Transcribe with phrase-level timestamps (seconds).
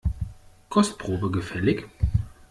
[0.67, 1.87] Kostprobe gefällig?